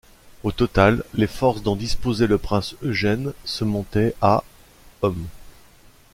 Au 0.41 0.51
total, 0.51 1.03
les 1.13 1.27
forces 1.27 1.61
dont 1.61 1.75
disposait 1.75 2.25
le 2.25 2.39
prince 2.39 2.73
Eugène 2.81 3.33
se 3.45 3.63
montaient 3.63 4.15
à 4.19 4.43
hommes. 5.03 5.27